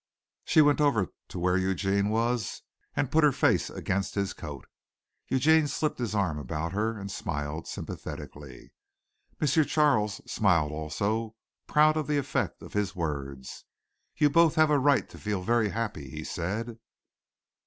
She 0.45 0.61
went 0.63 0.81
over 0.81 1.09
to 1.27 1.37
where 1.37 1.57
Eugene 1.57 2.09
was 2.09 2.63
and 2.95 3.11
put 3.11 3.23
her 3.23 3.31
face 3.31 3.69
against 3.69 4.15
his 4.15 4.33
coat. 4.33 4.65
Eugene 5.27 5.67
slipped 5.67 5.99
his 5.99 6.15
arm 6.15 6.39
about 6.39 6.71
her 6.71 6.97
and 6.97 7.11
smiled 7.11 7.67
sympathetically. 7.67 8.73
M. 9.39 9.45
Charles 9.65 10.19
smiled 10.25 10.71
also, 10.71 11.35
proud 11.67 11.97
of 11.97 12.07
the 12.07 12.17
effect 12.17 12.63
of 12.63 12.73
his 12.73 12.95
words. 12.95 13.65
"You 14.17 14.31
both 14.31 14.55
have 14.55 14.71
a 14.71 14.79
right 14.79 15.07
to 15.07 15.19
feel 15.19 15.43
very 15.43 15.69
happy," 15.69 16.09
he 16.09 16.23
said. 16.23 16.79